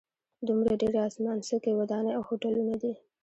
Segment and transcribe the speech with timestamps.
[0.47, 2.93] دومره ډېرې اسمانڅکي ودانۍ او هوټلونه دي.